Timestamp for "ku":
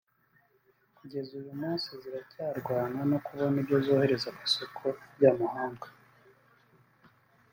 4.35-4.41